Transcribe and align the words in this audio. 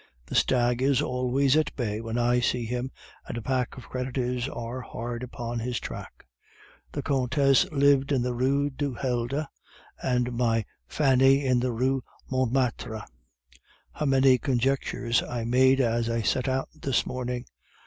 The 0.25 0.33
stag 0.33 0.81
is 0.81 0.99
always 0.99 1.55
at 1.55 1.75
bay 1.75 2.01
when 2.01 2.17
I 2.17 2.39
see 2.39 2.65
him, 2.65 2.89
and 3.27 3.37
a 3.37 3.41
pack 3.43 3.77
of 3.77 3.87
creditors 3.87 4.49
are 4.49 4.81
hard 4.81 5.21
upon 5.21 5.59
his 5.59 5.79
track. 5.79 6.25
The 6.91 7.03
Countess 7.03 7.71
lived 7.71 8.11
in 8.11 8.23
the 8.23 8.33
Rue 8.33 8.71
du 8.71 8.95
Helder, 8.95 9.47
and 10.01 10.33
my 10.33 10.65
Fanny 10.87 11.45
in 11.45 11.59
the 11.59 11.71
Rue 11.71 12.03
Montmartre. 12.31 13.03
How 13.93 14.05
many 14.07 14.39
conjectures 14.39 15.21
I 15.21 15.43
made 15.43 15.79
as 15.79 16.09
I 16.09 16.23
set 16.23 16.47
out 16.47 16.69
this 16.73 17.05
morning! 17.05 17.45